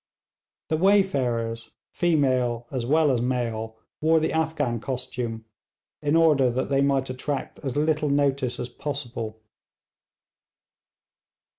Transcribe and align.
The 0.69 0.77
wayfarers, 0.77 1.69
female 1.91 2.65
as 2.71 2.87
well 2.87 3.11
as 3.11 3.21
male, 3.21 3.77
wore 4.01 4.19
the 4.19 4.33
Afghan 4.33 4.79
costume, 4.79 5.45
in 6.01 6.15
order 6.15 6.49
that 6.49 6.69
they 6.69 6.81
might 6.81 7.11
attract 7.11 7.59
as 7.59 7.75
little 7.77 8.09
notice 8.09 8.59
as 8.59 8.69
possible. 8.69 9.39